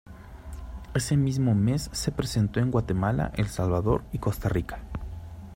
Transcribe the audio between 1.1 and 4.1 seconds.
mismo mes se presentó en Guatemala, El Salvador